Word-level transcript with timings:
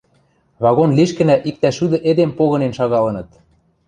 Вагон 0.63 0.89
лишкӹнӓ 0.97 1.35
иктӓ 1.49 1.69
шӱдӹ 1.77 1.97
эдем 2.09 2.31
погынен 2.37 2.73
шагалыныт. 2.77 3.29